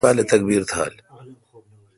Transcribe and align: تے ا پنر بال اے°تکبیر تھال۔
تے 0.01 0.05
ا 0.05 0.07
پنر 0.09 0.13
بال 0.13 0.17
اے°تکبیر 0.21 0.63
تھال۔ 0.71 0.93